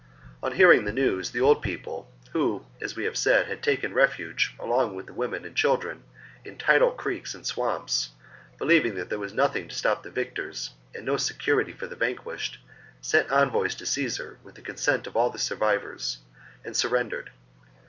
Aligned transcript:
On 0.41 0.53
hearing 0.53 0.85
the 0.85 0.91
news, 0.91 1.29
the 1.29 1.41
old 1.41 1.61
people, 1.61 2.09
who, 2.31 2.65
as 2.81 2.95
we 2.95 3.03
have 3.03 3.15
said, 3.15 3.45
had 3.45 3.61
taken 3.61 3.93
refuge, 3.93 4.55
along 4.59 4.95
with 4.95 5.05
the 5.05 5.13
women 5.13 5.45
and 5.45 5.55
children, 5.55 6.03
in 6.43 6.57
tidal 6.57 6.89
creeks 6.89 7.35
and 7.35 7.41
in 7.41 7.45
swamps, 7.45 8.09
believing 8.57 8.95
that 8.95 9.11
there 9.11 9.19
was 9.19 9.31
nothing 9.31 9.67
to 9.67 9.75
stop 9.75 10.01
the 10.01 10.09
victors 10.09 10.71
and 10.95 11.05
no 11.05 11.17
security 11.17 11.71
for 11.73 11.85
the 11.85 11.95
vanquished, 11.95 12.57
sent 12.99 13.31
envoys 13.31 13.75
to 13.75 13.85
Caesar 13.85 14.39
with 14.41 14.57
II 14.57 14.63
AGAINST 14.63 14.85
THE 14.87 14.91
BELGAE 14.91 15.03
71 15.03 15.03
the 15.03 15.03
consent 15.03 15.07
of 15.07 15.15
all 15.15 15.29
the 15.29 15.37
survivors, 15.37 16.17
and 16.65 16.75
surrendered; 16.75 17.25
57 17.27 17.35
b. 17.35 17.69